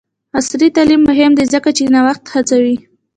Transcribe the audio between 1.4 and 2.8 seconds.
ځکه چې نوښت هڅوي.